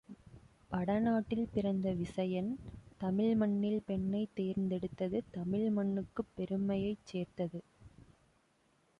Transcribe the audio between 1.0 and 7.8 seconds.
நாட்டில் பிறந்த விசயன் தமிழ் மண்ணில் பெண்ணைத் தேர்ந்தெடுத்தது தமிழ் மண்ணுக்குப் பெருமையைச் சேர்த்தது.